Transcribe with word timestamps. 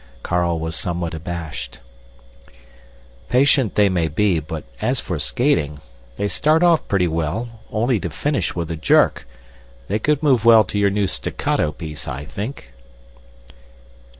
Carl 0.23 0.57
was 0.57 0.75
somewhat 0.75 1.13
abashed. 1.13 1.79
"Patient 3.29 3.75
they 3.75 3.87
may 3.87 4.07
be, 4.07 4.39
but 4.39 4.63
as 4.81 4.99
for 4.99 5.19
skating, 5.19 5.79
they 6.15 6.27
start 6.27 6.63
off 6.63 6.87
pretty 6.87 7.07
well, 7.07 7.59
only 7.71 7.99
to 7.99 8.09
finish 8.09 8.55
with 8.55 8.71
a 8.71 8.75
jerk. 8.75 9.27
They 9.89 9.99
could 9.99 10.23
move 10.23 10.43
well 10.43 10.63
to 10.63 10.79
your 10.79 10.89
new 10.89 11.05
staccato 11.05 11.71
piece, 11.71 12.07
I 12.07 12.25
think." 12.25 12.73